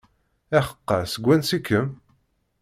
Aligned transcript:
Iḥeqqa, 0.57 0.97
seg 1.11 1.23
wansi-kem? 1.25 1.87